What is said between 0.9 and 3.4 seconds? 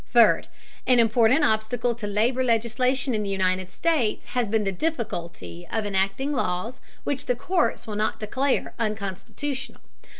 important obstacle to labor legislation in the